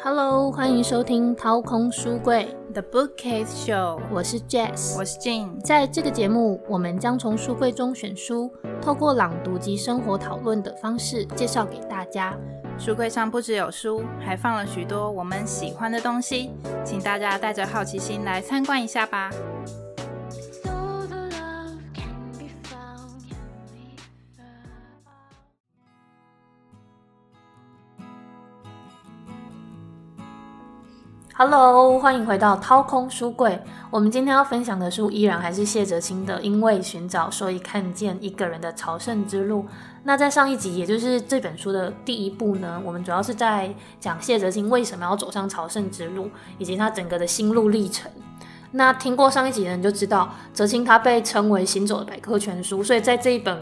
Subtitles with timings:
[0.00, 5.58] Hello，欢迎收听掏空书柜 The Bookcase Show，我是 Jess，我是 Jane。
[5.60, 12.36] 在这个节目，我们将从书柜中选书，透过朗读及生活讨论的方式介绍给大家。
[12.78, 16.52] 书柜上不只有书，还放了许多我们喜欢的东西，
[16.84, 19.30] 请大家带着好奇心来参观一下吧。
[31.40, 33.62] Hello，欢迎回到掏空书柜。
[33.92, 39.62] 我们今天要分享的书依然还是谢哲青的《因为寻找，所以看见一个人的朝圣之路》。
[40.02, 48.10] 那在上一集，也就是这本书的第一部呢，我们主要是在讲谢哲青为什么要走上朝圣之路，以及他整个的心路历程。
[48.72, 53.56] 那听过上一集的人就知道，哲青他被称为行走的百科全书，所以在这一本。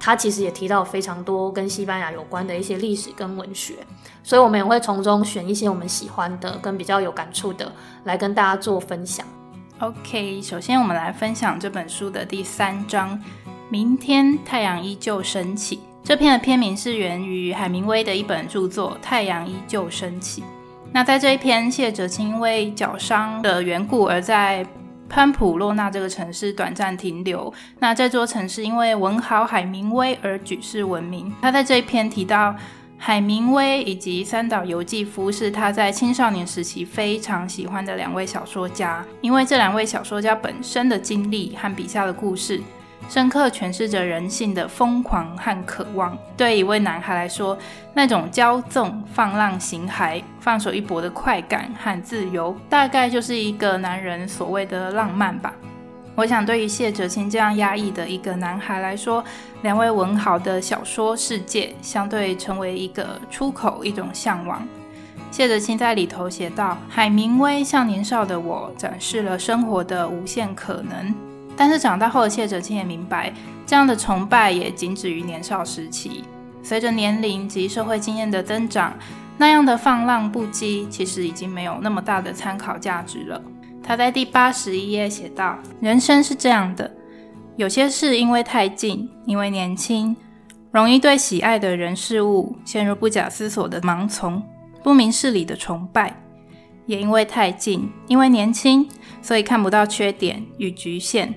[0.00, 3.74] 他其实也提到非常多跟西班牙有关的一些历史跟文学，
[4.22, 7.72] 所以我们也会从中选一些我们喜欢的跟比较有感触的
[8.04, 9.26] 来跟大家做分享。
[9.80, 13.20] OK，首先我们来分享这本书的第三章：
[13.68, 15.80] 明天太阳依旧升起。
[16.04, 20.42] 这篇的篇名是源于海明威的一本著作《太阳依旧升起》。
[20.92, 24.66] 那在这一篇，谢哲青因为脚伤的缘故而在。
[25.08, 27.52] 潘普洛纳这个城市短暂停留。
[27.78, 31.32] 那这座城市因为文豪海明威而举世闻名。
[31.40, 32.54] 他在这一篇提到，
[32.96, 39.04] 海明威以及三岛由纪夫是他在青少年时期非常喜欢的两位小说家。
[39.20, 42.60] 因为这两位小说家本身的经历和笔下的故事。
[43.08, 46.16] 深刻诠释着人性的疯狂和渴望。
[46.36, 47.56] 对一位男孩来说，
[47.94, 55.54] 那种骄纵、放浪形骸、放手一搏的快感和自由，大概就是一个男人所谓的浪漫吧。
[56.14, 59.24] 我想，对于谢哲青这样压抑的一个男孩来说，
[59.62, 64.66] 两位文豪的小说世界相对成为一个出口，一种向往。
[65.30, 71.14] 谢哲青在里头写道：“海明威向年少的我展示了生活的无限可能。”
[71.58, 73.34] 但是长大后的谢哲青也明白，
[73.66, 76.22] 这样的崇拜也仅止于年少时期。
[76.62, 78.96] 随着年龄及社会经验的增长，
[79.36, 83.42] 那样的放浪不羁其实已经没有那么大的参考价值了。
[83.82, 86.88] 他在第八十一页写道：“人生是这样的，
[87.56, 90.14] 有些事因为太近，因为年轻，
[90.70, 94.40] 容易对喜爱的人事物陷入不假思索的盲从、
[94.84, 96.12] 不明事理的崇拜；
[96.86, 98.88] 也因为太近，因为年轻，
[99.22, 101.34] 所以看不到缺点与局限。”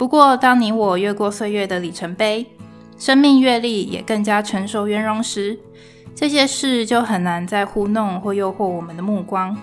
[0.00, 2.46] 不过，当你我越过岁月的里程碑，
[2.96, 5.58] 生命阅历也更加成熟圆融时，
[6.14, 9.54] 这些事就很难再糊弄或诱惑我们的目光。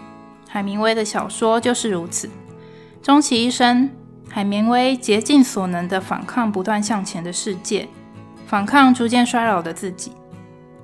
[0.48, 2.30] 海明威的小说就是如此。
[3.02, 3.90] 终其一生，
[4.30, 7.88] 海明威竭尽所能地反抗不断向前的世界，
[8.46, 10.12] 反抗逐渐衰老的自己，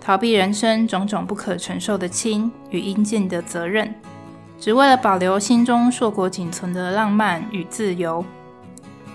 [0.01, 3.93] 逃避人生种种不可承受的轻与应尽的责任，
[4.59, 8.25] 只为了保留心中硕果仅存的浪漫与自由。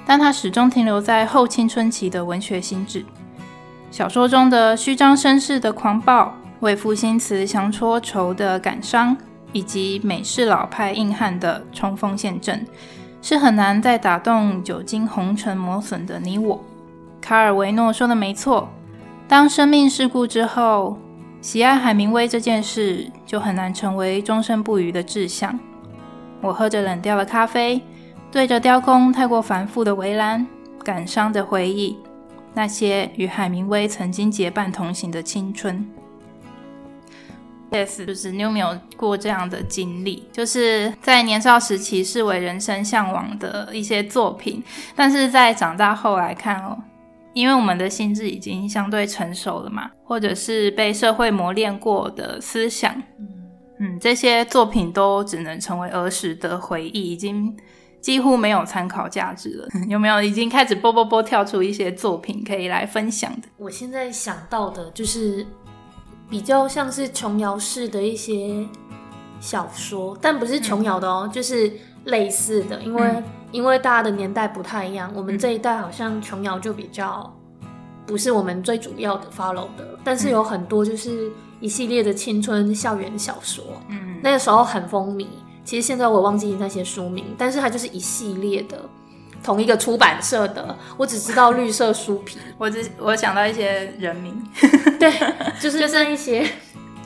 [0.08, 3.04] 但他始终停留在后青春期的文学心智，
[3.90, 9.14] 小说中的虚张声势的狂暴，为赋新词强戳愁的感伤，
[9.52, 12.66] 以及美式老派硬汉的冲锋陷阵，
[13.20, 16.58] 是很难再打动久经红尘磨损的你我。
[17.20, 18.66] 卡尔维诺说的没错，
[19.28, 20.96] 当生命事故之后，
[21.42, 25.60] 喜爱海明威这件事就很难成为终身不渝的志向。
[26.40, 27.82] 我喝着冷掉的咖啡。
[28.30, 30.46] 对着雕工太过繁复的围栏，
[30.84, 31.96] 感伤的回忆
[32.54, 35.84] 那些与海明威曾经结伴同行的青春。
[37.70, 40.28] Yes，就是你有没有过这样的经历？
[40.30, 44.62] 就是在年少时期视为人生向往的一些作品，
[44.94, 46.78] 但是在长大后来看哦，
[47.32, 53.02] 因为我们的心智已经相对成熟了嘛，或者是被社会磨练过的思想，
[53.80, 57.56] 嗯，这些作品都只能成为儿时的回忆，已经。
[58.00, 63.48] 几乎没有参考价值了， 有没有已经开始啵啵啵跳出一些作品可以来分享的？
[63.56, 65.46] 我现在想到的就是
[66.30, 68.66] 比较像是琼瑶式的一些
[69.40, 71.72] 小说，但不是琼瑶的哦，就是
[72.04, 77.34] 类似的，因为因为大家的年代不太一样，我们这一代好像琼瑶就比较
[78.06, 81.30] 不是我们最主要的 follow 的，但是有很多就是
[81.60, 85.26] 一系列的青春校园小说，嗯，那个时候很风靡。
[85.68, 88.88] 其实现在我忘记那些书名，但是它就是一系列的，
[89.42, 90.74] 同一个出版社的。
[90.96, 94.42] 我只知道绿色书皮， 我只我想到一些人名，
[94.98, 95.12] 对，
[95.60, 96.42] 就是 就是一些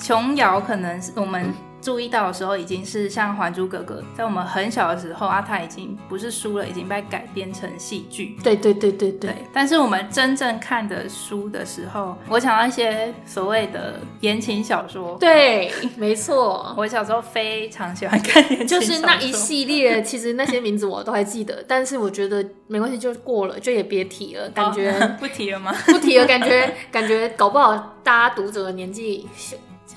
[0.01, 8.37] 琼瑶，可能是我们注意到的时候，已经是像《还珠格格》在我们很小的时候啊，它已经不是书了，已经被改编成戏剧。
[8.43, 9.35] 对对对对对。
[9.53, 15.17] 但是我们真正看的书的时候，我想到一些所谓的言情小说。
[15.19, 16.73] 对，没错。
[16.79, 21.65] 我小时候非常喜欢看言情小说，就是那一系列，其实那些名字我都还记得。
[21.67, 24.49] 但是我觉得没关系，就过了，就也别提了。
[24.51, 25.75] 感觉 不提了吗？
[25.87, 29.27] 不提了，感觉感觉搞不好大家读者的年纪。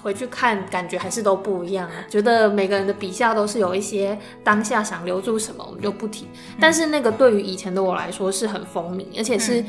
[0.02, 1.94] 回去看，感觉还是都不一样啊。
[2.10, 6.28] 觉得每个人的笔下都是有一些当下想留住什么，我们就不提。
[6.60, 9.64] 但是那个对于以前的我来说是很风靡，而且是，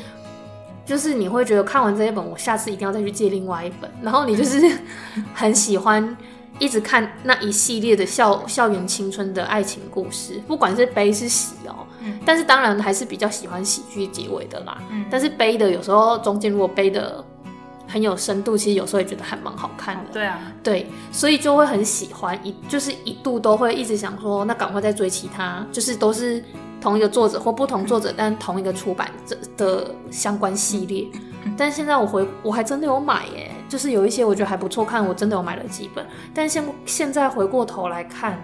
[0.85, 3.89] 就是你会觉得看完这一本，我下次一定要再去借另外一本。
[4.01, 4.61] 然后你就是
[5.33, 6.15] 很喜欢
[6.59, 11.87] 一直看那一系列的校校园青春的爱情故事，不管是悲是喜哦。
[12.01, 12.19] 嗯。
[12.25, 14.77] 但是当然还是比较喜欢喜剧结尾的啦。
[14.91, 15.05] 嗯。
[15.09, 17.23] 但是悲的有时候中间如果悲的。
[17.87, 20.03] 很有深度，其实有时候也觉得还蛮好看的。
[20.11, 26.43] 对啊，对，所以就会很喜欢，一就是一度都会一直想说，那赶快再追其他，就是都是
[26.81, 31.07] 同一个作者或不同作者，但同一个出版这的相关系列。
[31.57, 36.05] 但现在我回我还真的有买耶，就是有一些我觉得还不错看，我真的有买了几本。
[36.33, 38.37] 但现现在回过头来看。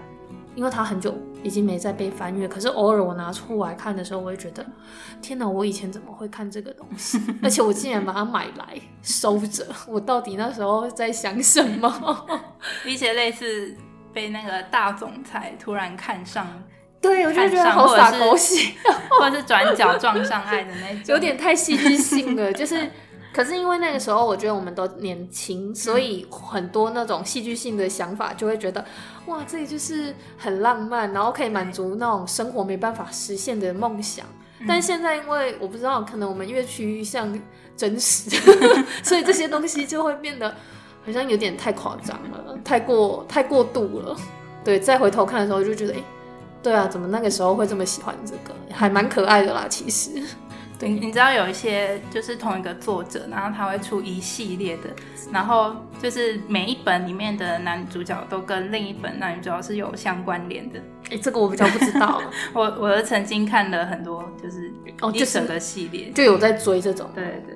[0.56, 4.66] 因为它很久已经没再被翻阅，可是偶尔我拿出来看的时候，我会觉得，
[5.22, 7.20] 天哪，我以前怎么会看这个东西？
[7.42, 12.26] 而且我竟然把它买来收着， 我到底那时候在想什么？
[12.86, 13.76] 一些类似
[14.14, 16.48] 被那个大总裁突然看上，
[17.02, 18.74] 对，我就觉得好傻狗血，
[19.20, 22.90] 或者是转角撞上爱的那种， 有点太戏剧性了，就是。
[23.34, 28.86] 可是因为那个时候，我觉得我们都年轻，所以很多那种戏剧性的想法就会觉得，
[29.26, 34.24] 哇，这里就是很浪漫，然后可以满足那种生活没办法实现的梦想。
[34.68, 37.28] 但现在因为我不知道，可能我们越趋于像
[37.76, 38.30] 真实，
[39.04, 40.50] 所以这些东西就会变得
[41.04, 44.16] 好像有点太夸张了，太过太过度了。
[44.64, 45.98] 对，再回头看的时候就觉得，哎，
[46.62, 48.54] 对啊，怎么那个时候会这么喜欢这个？
[48.72, 50.12] 还蛮可爱的啦，其实。
[50.82, 54.90] 你知道有一些就是同一个作者，然后他会出一系列的，
[55.32, 60.80] 然后就是每一本里面的男主角都跟另一本男主角是有相关联的。
[61.12, 62.22] 哎，这个我比较不知道。
[62.54, 67.10] 我我曾经看了很多，就是哦，一整个系列就有在追这种。
[67.16, 67.56] 对对，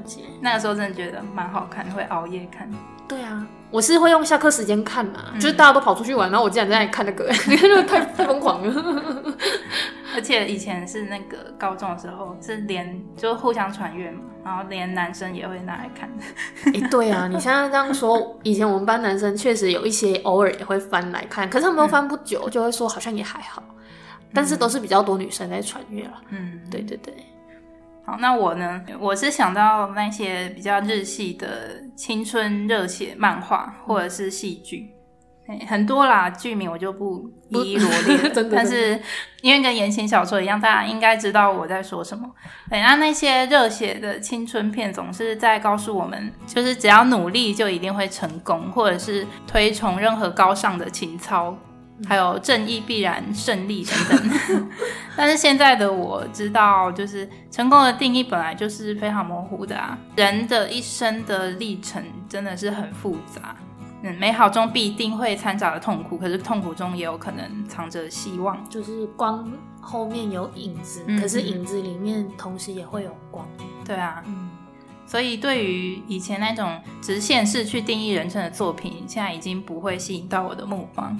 [0.00, 0.22] 解。
[0.40, 2.70] 那个时候真的觉得蛮好看，会熬夜看。
[3.08, 9.34] 对啊，我是会用下课时间看嘛，就是大家都跑出去玩，然后我竟然在那里看那个，你看那太 太疯狂了。
[10.14, 16.08] 而且以前是那个高中的时候，是连就互相传阅嘛，然后连男生也会拿来看。
[16.66, 23.62] 哎，对啊， 你现在这样说，以前我们班男生确实有一些偶尔也会翻来看，可是他们都翻不久，就会说好像也还好，
[24.34, 26.12] 但是都是比较多女生在传阅了。
[26.30, 27.14] 嗯，对对对。
[28.04, 34.90] 好，那我呢，我是想到那些比较日系的青春热血漫画或者是戏剧。
[35.66, 38.32] 很多啦，剧名我就不一一罗列。
[38.54, 39.00] 但是
[39.42, 42.24] 因为跟言情小说一样，大家应该知道我在说什么。
[42.70, 51.56] 对，那那些热血的青春片总是在告诉我们，就是只要努力就一定会成功，或者是推崇任何高尚的情操，
[52.08, 54.68] 还有正义必然胜利等等。
[55.16, 59.98] 但是现在的我知道，就是成功的定义本来就是非常模糊的啊。
[60.16, 63.56] 人的一生的历程真的是很复杂。
[64.02, 68.58] 嗯，美好中必定会掺杂着痛苦，可是痛苦中也有可能藏着希望。
[68.70, 73.46] 就是光后面有影子，可是影子里面同时也会有光。
[73.84, 74.48] 对啊，嗯，
[75.06, 81.14] 所以对于以前那种直线式去定义人生的作品，现在已经不会吸引到我的目光。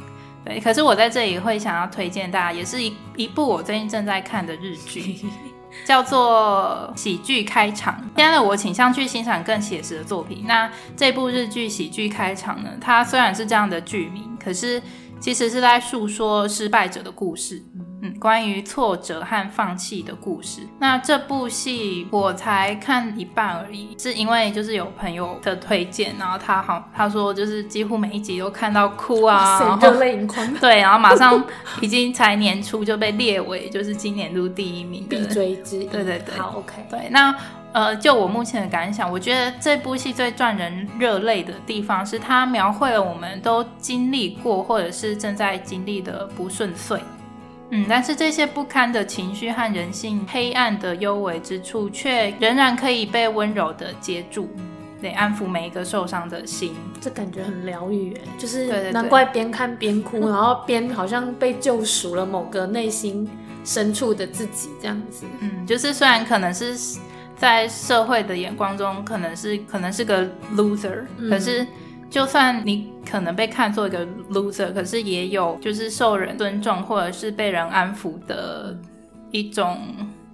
[0.45, 5.21] 对，可是我在这里会想要推荐大家，也是一一部我最近正在看的日剧。
[5.87, 7.97] 叫做喜剧开场。
[8.17, 10.43] 现在的我倾向去欣赏更写实的作品。
[10.45, 12.71] 那这部日剧喜剧开场呢？
[12.81, 14.83] 它虽然是这样的剧名，可是
[15.21, 17.63] 其实是在诉说失败者的故事。
[18.03, 20.63] 嗯，关于挫折和放弃的故事。
[20.79, 30.55] 那这部戏我才看一半而已，是因为就是有朋友的推荐，然后他好他说就是几乎每一集都看到哭啊，热泪盈眶。
[30.55, 31.45] 对，然后马上
[31.81, 35.85] 已经才年初就被列为就是今年度第一名必追之一。
[35.85, 36.87] 对对对，好 OK。
[36.91, 37.35] 对，那
[37.73, 46.99] 呃，就我目前的感想，我觉得这部戏最赚人热泪的地方是它描绘了我们都经历过或者是正在经历的不顺遂。
[47.71, 54.49] 嗯，但是这些不堪的情绪和人性黑暗的幽微之处，却仍然可以被温柔的接住，
[55.01, 56.75] 得安抚每一个受伤的心。
[57.01, 63.29] 这感觉很疗愈，哎，就是难怪边看边哭，然后边好像被救赎了某个内心
[63.65, 65.25] 深处的自己，这样子。
[65.41, 66.77] 嗯，就是虽然可能是
[67.37, 71.67] 在社会的眼光中，可能是可能是个 loser，可是。
[72.11, 78.77] 就算你可能被看作一个 loser，可是也有就是受人尊重或者是被人安抚的
[79.31, 79.79] 一种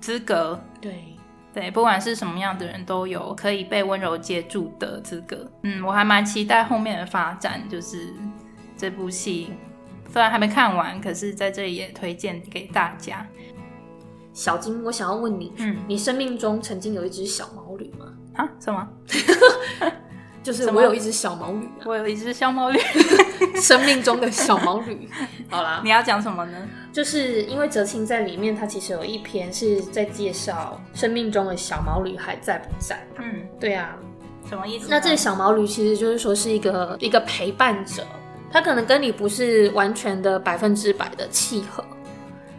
[0.00, 0.58] 资格。
[0.80, 1.04] 对
[1.52, 5.46] 对，不管是什么样的人都有可以被温柔接住的资格。
[5.64, 8.08] 嗯，我还蛮期待后面的发展，就是
[8.76, 9.50] 这部戏
[10.10, 13.26] 虽然还没看完，可是在这里也推荐给大家。
[14.32, 18.12] 小金，我想要问你，嗯你生命中曾经有一只小毛驴吗？
[18.34, 18.88] 啊，什么？
[20.46, 22.78] 就是我有一只小毛驴、啊，我有一只小毛驴，
[23.60, 25.08] 生命中的小毛驴。
[25.50, 26.56] 好啦，你要讲什么呢？
[26.92, 33.04] 就是因为哲青在里面，他其实有一篇是在介绍生命中的小毛驴还在不在。
[33.18, 33.96] 嗯，对啊，
[34.48, 34.86] 什么意思？
[34.88, 38.06] 那这个小毛驴其实就是说是一个一个陪伴者，
[38.48, 41.84] 他可能跟你不是完全的百分之百的契合，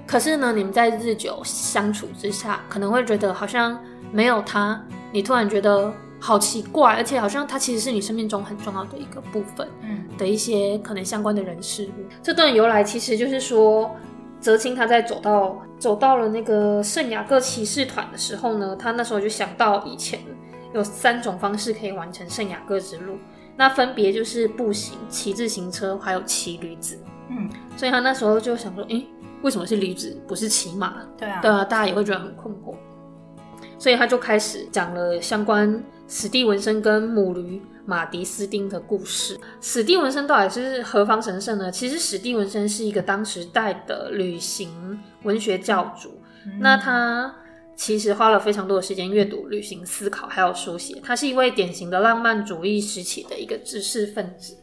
[0.05, 9.67] 可是呢，你们在日久相处之下，可能会觉得好像没有他，你突然觉得好奇怪，而且好像他其实是你生命中很重要的一个部分。
[9.81, 12.03] 嗯的一些可能相关的人事物。
[12.23, 13.95] 这段由来其实就是说，
[14.39, 20.19] 泽清他在走到走到了那个圣雅各骑士团的时候呢，他那时候就想到以前
[20.73, 23.17] 有三种方式可以完成圣雅各之路，
[23.55, 26.97] 那分别就是步行、骑自行车，还有骑驴子。
[27.29, 29.05] 嗯，所以他那时候就想说，诶，
[29.43, 30.95] 为什么是驴子，不是骑马？
[31.15, 32.73] 对啊，对啊，大家也会觉得很困惑。
[33.79, 39.39] 所以他就开始讲了相关史蒂文森跟母驴马迪斯丁的故事。
[39.61, 41.71] 史蒂文森到底是何方神圣呢？
[41.71, 46.21] 其实史蒂文森是一个当时代的旅行文学教主，
[46.59, 47.33] 那他
[47.75, 50.99] 其实花了非常多的时间阅读、旅行、思考，还有书写。
[51.03, 54.57] 他是一位典型的浪漫主义时期的一个知识分子。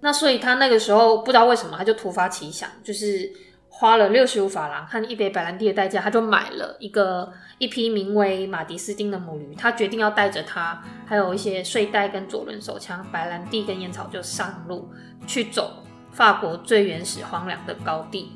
[0.00, 3.30] 那所以他那个时候不知道为什么，他就突发奇想，就是
[3.76, 9.52] 花了六十五法郎和一杯白兰地的代价，他就买了一个一批名为马迪斯丁的母驴。
[9.56, 14.88] 他决定要带着它，还有一些睡袋跟左轮手枪、白兰地跟烟草，就上路
[15.26, 18.32] 去走法国最原始荒凉的高地。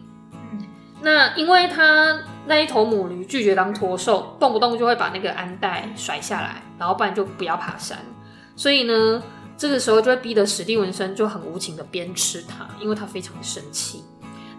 [1.01, 7.97] 那因为他那一头母驴拒绝当驼兽，动不动就会把那个鞍带甩下来，然后不然就不要爬山，
[8.57, 9.23] 所以呢，
[9.57, 14.03] 这个时候就会逼得史蒂文森就很无情的鞭笞他，因为他非常的生气。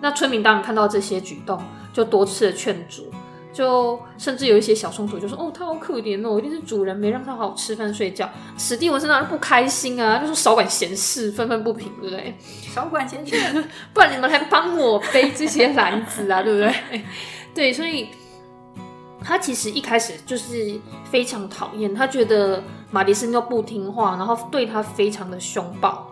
[0.01, 3.11] 那村民当然看到这些举动，就多次的劝阻，
[3.51, 12.37] 就甚至有一些小冲突，就说：“哦，他好可怜哦，一定是主人没让他好好吃饭睡觉。”史蒂文森当然不开心啊，就说少管闲事，愤愤不平，对不对？
[12.73, 13.35] 少管闲事。
[13.93, 17.01] 不然你们还帮我背这些篮子啊，对不对？
[17.53, 18.07] 对，所以
[19.21, 20.79] 他其实一开始就是
[21.11, 26.08] 非常讨厌，他觉得马迪森就不听话，然后对他非常的凶暴。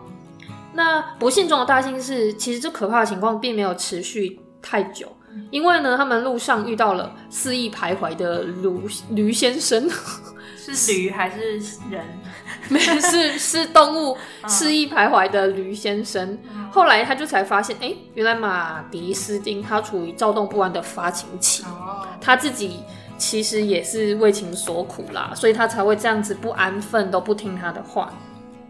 [0.72, 5.10] 那不幸中的大幸是，其实这可怕的情况并没有持续太久，
[5.50, 9.88] 因为呢，他们路上遇到了肆意徘徊的驴驴先生，
[10.56, 11.58] 是驴还是
[11.90, 12.04] 人？
[12.68, 16.38] 没有是是动物肆意徘徊的驴先生。
[16.70, 22.80] 后来他就才发现，哎、原来马迪斯丁他处于躁动不安的发情期，哦，他自己
[23.16, 28.12] 其实也是为情所苦啦，所以他才会这样子不安分，都不听他的话。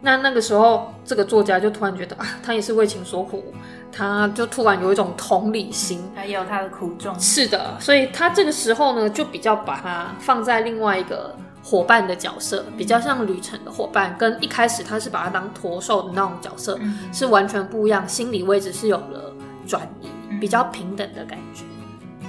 [0.01, 3.45] 那那个时候，这个作家就突然觉得啊，他也是为情所苦，
[3.91, 6.09] 他就突然有一种同理心。
[6.15, 7.19] 他也有他的苦衷。
[7.19, 19.35] 是的，所以他这个时候呢，就比较把他放在另外一个伙伴的角色，比较像旅程的伙伴，跟一开始他是把他当驼兽的那种角色、嗯是完全不一样，心理位置是有了
[19.67, 20.09] 转移，
[20.41, 21.65] 比较平等的感觉。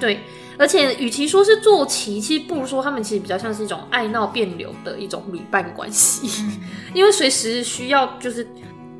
[0.00, 0.20] 对，
[0.60, 6.44] 而且与其说是坐骑，其实不如说他们其实比较像是一种爱闹变扭的一种旅伴关系，
[6.92, 8.46] 因为随时需要就是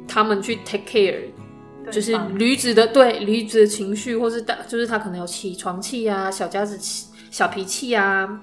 [0.09, 1.21] 他们去 take care
[1.93, 8.40] 就是驴子的对驴子的情绪，或是大就是他可能有起床气啊、小家子气、小脾气啊、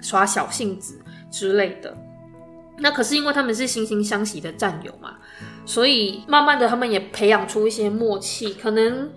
[0.00, 1.00] 耍小性子
[1.30, 1.96] 之类的。
[2.78, 5.14] 那可是因为他们是惺惺相惜的战友嘛，
[5.64, 9.10] 所以慢慢的他们也培养出一些默契，可能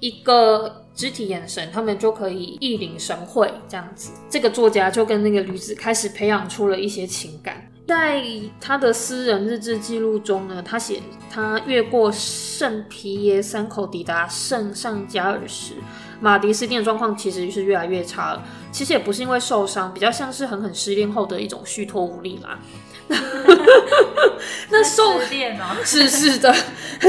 [0.00, 4.10] 一个肢体眼神，他们就可以一领神会这样子。
[4.28, 7.70] 这个作家就跟那个女子开始培养出了一些情感。
[7.86, 8.20] 在
[8.60, 11.00] 他的私人日志记录中呢，他写
[11.30, 15.74] 他越过圣皮耶山口抵达圣上加尔时，
[16.18, 18.42] 马迪斯汀的状况其实是越来越差了。
[18.72, 22.58] 其实也不是因为受伤，比较像是狠狠失恋后的一种虚脱无力啦。
[24.70, 26.54] 那兽失恋哦， 是是的，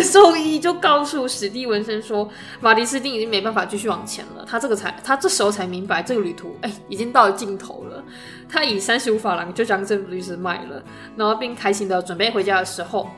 [0.03, 2.27] 兽医就告诉史蒂文森说，
[2.59, 4.45] 马迪斯丁已经没办法继续往前了。
[4.45, 8.03] 他这个才，他这时候才明白这个旅途，哎、已经到了尽头了。
[8.49, 10.81] 他以三十五法郎就将这部驴子卖了，
[11.15, 13.09] 然后并开心的准备回家的时候，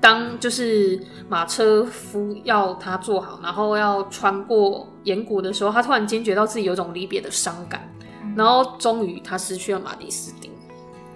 [0.00, 7.88] 当就是马车夫要他坐好，然后要穿过岩谷的时候，他突然惊觉到自己有种离别的伤感，
[8.36, 10.50] 然后终于他失去了马迪斯汀。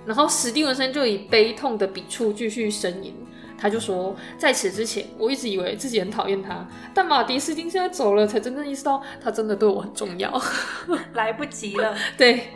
[0.09, 3.13] 然后史蒂文森就以悲痛的笔触继续呻吟，
[3.59, 10.43] 他就说，在此之前，我一直以为自己很讨厌他，但马迪斯丁现在走了，才真正意识到他真的对我很重要。
[11.13, 11.95] 来不及了。
[12.17, 12.49] 对，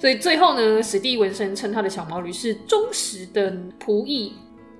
[0.00, 4.34] 所以最后呢，史蒂文森称他的小毛驴是忠实的仆役。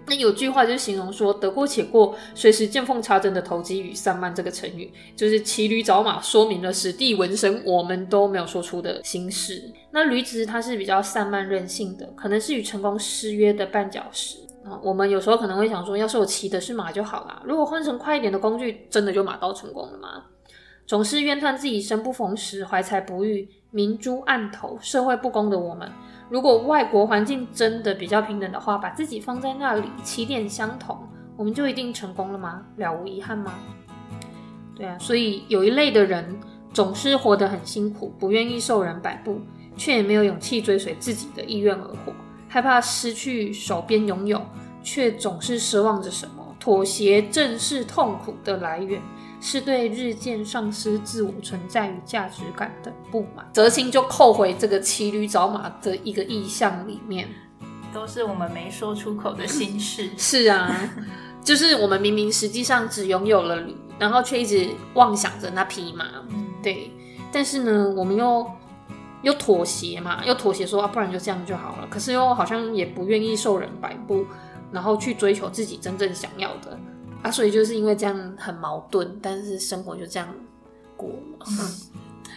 [0.09, 9.63] 那有句话就是形容说得过且过，随时见缝插针的投机与散漫这个成语，就是骑驴找马，说明了史蒂文森我们都没有说出的心事。
[9.91, 14.79] 那驴子它是比较散漫任性的，可能是与成功失约的绊脚石啊。
[14.83, 20.27] 我们有时候可能会想说，要是我骑的是马就好啦，如果换成快一点的工具，真的就马到成功了吗？
[20.87, 25.91] 总是怨叹自己生不逢时，怀才不遇，明珠暗投，社会不公的我们。
[26.29, 30.99] 如果外国环境真的比较平等的话，把自己放在那里，起点相同，
[31.37, 32.63] 我们就一定成功了吗？
[32.77, 33.55] 了无遗憾吗？
[34.75, 36.39] 对啊，所以有一类的人
[36.73, 39.41] 总是活得很辛苦，不愿意受人摆布，
[39.77, 42.13] 却也没有勇气追随自己的意愿而活，
[42.49, 44.41] 害怕失去手边拥有，
[44.83, 46.45] 却总是奢望着什么？
[46.59, 49.01] 妥协正是痛苦的来源。
[49.41, 53.49] 是对日渐丧失自我存在与价值感的不满。
[53.53, 57.29] 泽清就扣回这个骑驴找马的一个意象里面，
[57.93, 60.11] 都是我们没说出口的心事。
[60.19, 60.75] 是啊，
[61.45, 66.07] 就是我们明明实际上只拥有了驴，然后却一直妄想着那匹马。
[66.63, 66.91] 对，
[67.31, 68.51] 但是呢，我们又
[69.23, 71.87] 又妥协嘛，又妥协说啊，不然就这样就好了。
[71.89, 74.27] 可是又好像也不愿意受人摆布，
[74.73, 76.77] 然后去追求自己真正想要的。
[77.23, 80.29] 啊，所以就是因为这样很矛盾，但是生活就这样
[80.97, 81.09] 过
[81.39, 81.47] 了。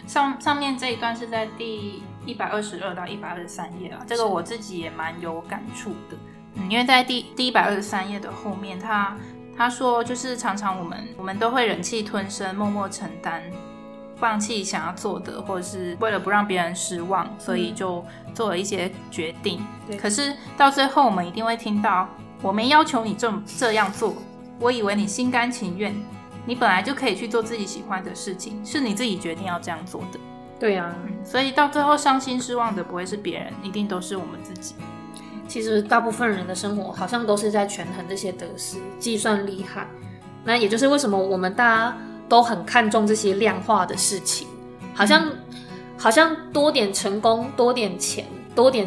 [0.06, 6.16] 上上面这一段是在第一百二十二到一百二十三页啊，这个我自己也蛮有感触的。
[6.54, 9.16] 嗯，因为在第第一百二十三页的后面，他
[9.56, 13.40] 他说就是常常我们我们都会忍气吞声，默默承担，
[14.16, 19.64] 放弃想要做的，或者是为了不让别人失望，所以就做了一些决定。
[19.96, 22.08] 可是到最后，我们一定会听到，
[22.42, 24.16] 我没要求你这么这样做。
[24.60, 25.94] 我以为你心甘情愿，
[26.44, 30.20] 你本来就可以去做自己喜欢的事情，是你自己决定要这样做的。
[30.58, 34.74] 对呀，所以到最后伤心失望的不会是别人，一定都是我们自己。
[35.48, 39.88] 其实大部分人的生活好像都是在权衡这些得失、计算利害。
[40.44, 41.98] 那也就是为什么我们大家
[42.28, 44.46] 都很看重这些量化的事情，
[44.94, 45.26] 好像
[45.96, 48.86] 好像多点成功、多点钱、多点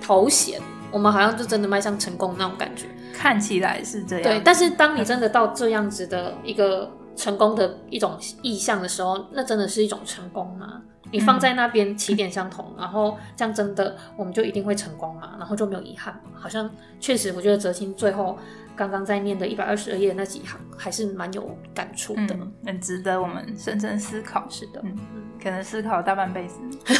[0.00, 2.86] 头衔，我们好像就真的迈向成功那种感觉。
[3.12, 4.40] 看起来是这样，对。
[4.44, 10.82] 但是当你真的到这样子的一个成功的一种意向的时候，那真的是一种成功吗？
[11.10, 15.36] 你放在那边起点相同，然后这样真的我们就一定会成功吗？
[15.38, 16.70] 然后就没有遗憾好像
[17.00, 18.38] 确实，我觉得泽青最后。
[18.78, 24.46] 刚刚在念的一百二十二页那几行，还是蛮有感触的，很值得我们深深思考。
[24.48, 24.96] 是的，嗯，
[25.42, 26.54] 可能思考大半辈子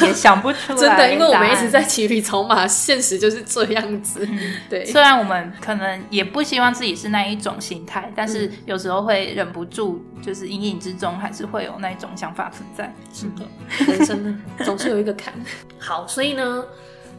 [0.05, 0.77] 也想不出来。
[0.79, 4.27] 真的，因为我们一直在骑驴找马，现实就是这样子。
[4.69, 12.93] 对，虽然我们可能也不希望自己是那一种心态，但是有时候会忍不住，就是隐隐之中还是会有那一种想法存在。
[13.13, 15.33] 是的，人生总是有一个坎。
[15.79, 16.63] 好，所以呢。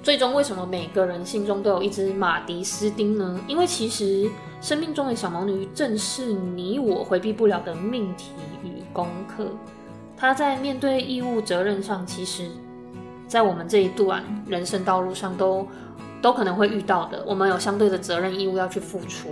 [0.03, 3.39] 最终，为什么每个人心中都有一只马迪斯丁呢？
[3.47, 4.27] 因为其实
[4.63, 8.31] 生命中的小毛驴正是你我回避不了的命题
[8.65, 9.55] 与功课。
[10.21, 12.51] 他在面对义务责任上，其实，
[13.27, 15.67] 在我们这一段人生道路上，都
[16.21, 17.25] 都可能会遇到的。
[17.27, 19.31] 我们有相对的责任义务要去付出。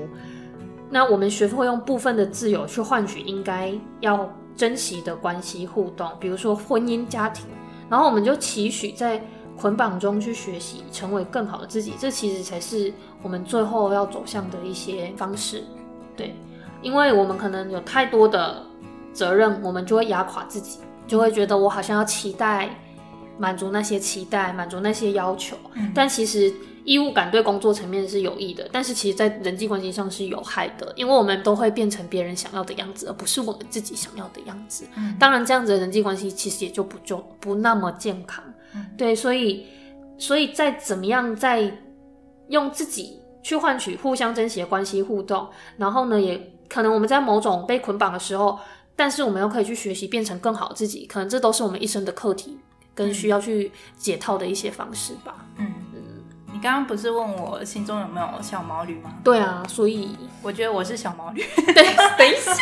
[0.89, 3.71] 那我们学会用部分的自由去换取应该
[4.01, 7.45] 要珍惜的关系互动，比如说婚姻家庭，
[7.91, 9.23] 然后我们就期许在。
[9.61, 12.93] 捆绑中去学习，成为更好的自己，这其实才是
[13.25, 15.65] 我们最后要走向的一些方式。
[16.17, 16.33] 对，
[16.81, 18.63] 因为我们可能有太多的
[19.19, 20.79] 责任，我们就会压垮自己，
[21.09, 22.71] 就会觉得我好像要期待
[23.37, 25.57] 满足那些期待，满足那些要求。
[25.93, 26.53] 但其实
[26.85, 34.87] 义务感对工作层面是有益的，但是其实在人际关系上是有害的，因为我们都会变成别人想要的样子，而不是我们自己想要的样子。
[35.19, 38.45] 当然，这样子的人际关系其实也就不就不那么健康。
[38.97, 39.67] 对，所以，
[40.17, 41.71] 所以在怎么样，在
[42.49, 48.59] 用自己去换取互相珍惜的关系互动，然后呢，也可能我们在某种被捆绑的时候，
[48.99, 52.59] 但是我们又可以去学习变成更好的自己，可能这都是我们一生的课题
[52.97, 55.37] 跟需要去解套的一些方式吧。
[55.57, 56.01] 嗯嗯，
[56.53, 59.15] 你刚刚不是问我心中有没有小毛驴吗？
[59.23, 61.45] 对啊，所以我觉得我是小毛驴。
[61.73, 62.53] 对，等一下。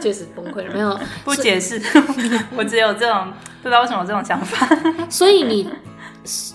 [0.00, 1.78] 确实崩溃了，没有 不解释，
[2.56, 3.30] 我只有这种
[3.62, 4.66] 不知道为什么这种想法。
[5.10, 5.68] 所以你，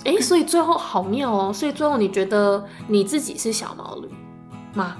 [0.03, 1.53] 哎，所以最后好妙哦。
[1.53, 4.09] 所以最后你觉得你自己是小毛驴
[4.73, 4.97] 吗？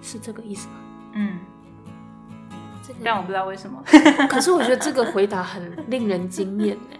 [0.00, 0.74] 是这个意思吗？
[1.14, 1.38] 嗯，
[3.04, 3.82] 但我不知道为什么。
[4.28, 6.98] 可是我觉得这个回答很令人惊艳哎。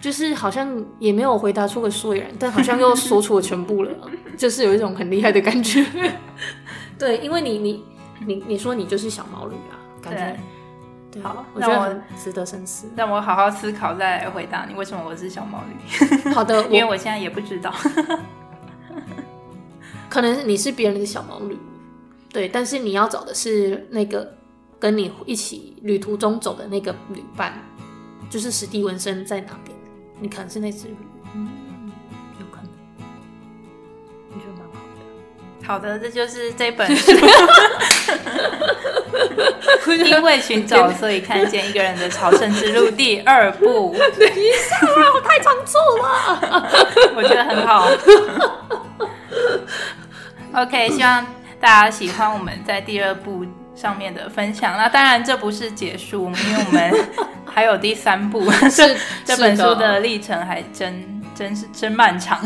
[0.00, 3.90] 就是好像也没有回答出个所以然，但好像又说出了全部了，
[4.36, 5.82] 就是有一种很厉害的感觉。
[6.98, 7.84] 对，因为你你
[8.26, 12.86] 你你说你就是小毛驴啊，感觉，好我觉得值得深思。
[12.94, 17.72] 让我好好思考再来回答你为什么我是小毛驴，好的，因为我我现在也不知道。
[20.10, 21.56] 可能是你是别人的小毛驴，
[22.30, 24.36] 对，但是你要找的是那个
[24.78, 27.62] 跟你一起旅途中走的那个旅伴，
[28.28, 29.76] 就是史蒂文森在哪边，
[30.20, 30.96] 你可能是那只驴，
[31.34, 31.48] 嗯，
[32.38, 32.70] 有可能，
[34.30, 34.64] 你觉得蛮
[35.66, 35.86] 好的。
[35.88, 37.12] 好的，这就是这本书。
[39.86, 44.76] 因为寻找，所以看见一个人的朝圣之路第二部，等一下，
[45.14, 47.12] 我太仓促了。
[47.14, 47.88] 我觉得很好。
[50.62, 51.24] OK，希望
[51.60, 54.76] 大家喜欢我们在第二部上面的分享。
[54.76, 57.08] 那当然，这不是结束， 因为我们
[57.44, 58.44] 还有第三部。
[58.74, 62.40] 这这本书的历程还真真是真漫长，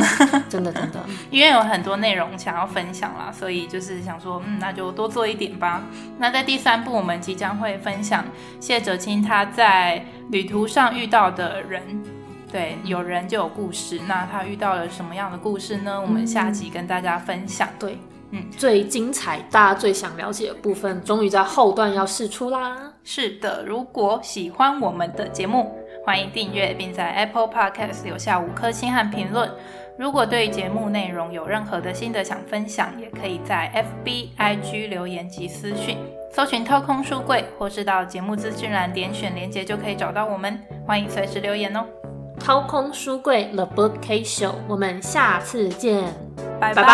[0.49, 5.83] 真 的真的，因为有很多内容想要分享啦，所以就是想说，嗯，那就多做一点吧。
[6.19, 8.25] 那在第三部，我们即将会分享
[8.61, 11.83] 谢哲青他在旅途上遇到的人。
[12.51, 14.01] 对，有人就有故事。
[14.09, 16.01] 那他遇到了什么样的故事呢？
[16.01, 17.69] 我们下集跟大家分享。
[17.79, 17.99] 对，
[18.31, 22.93] 嗯最精彩，大家最想了解的部分，终于在后段要试出啦。
[23.03, 29.51] 是的，如果喜欢我们的节目，欢迎订阅，并在 Apple Podcast 留下五颗星和评论。
[29.99, 35.97] 如果对节目内容有任何的心得想分享，也可以在 FB、IG 留言及私讯，
[36.33, 40.63] 搜寻“掏空书柜”，或是到节目资讯栏点选连接就可以找到我们。
[40.87, 41.85] 欢迎随时留言哦，
[42.39, 46.15] 掏空书柜 The Bookcase Show，我们下次见，
[46.61, 46.85] 拜拜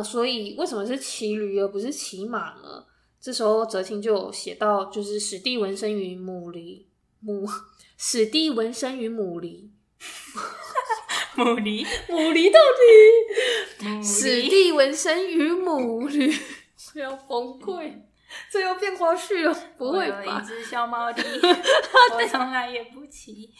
[0.00, 2.86] 那所以为什么是骑驴而不是骑马呢？
[3.20, 6.86] 这时候哲青就有写到，就是史蒂文生于母驴
[7.20, 7.46] 母
[7.98, 9.68] 史蒂文生于母驴
[11.36, 12.58] 母驴， 母驴到
[13.78, 16.32] 底史，蒂文森与母驴，
[16.96, 17.92] 我要崩溃，
[18.50, 20.46] 这又变花絮了，不会我有一？
[20.46, 21.22] 只小毛狸，
[22.14, 23.50] 我从来也不骑。